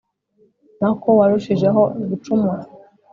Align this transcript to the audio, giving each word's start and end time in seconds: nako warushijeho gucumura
nako 0.79 1.07
warushijeho 1.19 1.81
gucumura 2.09 2.63